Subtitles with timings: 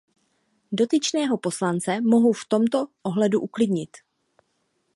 [0.71, 3.97] Dotyčného poslance mohu v tomto ohledu uklidnit.